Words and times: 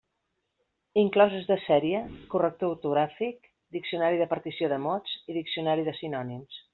Incloses 1.01 1.43
de 1.49 1.57
sèrie: 1.65 1.99
corrector 2.33 2.73
ortogràfic, 2.77 3.47
diccionari 3.79 4.21
de 4.23 4.29
partició 4.35 4.71
de 4.73 4.81
mots 4.87 5.17
i 5.33 5.37
diccionari 5.41 5.87
de 5.91 5.95
sinònims. 6.03 6.63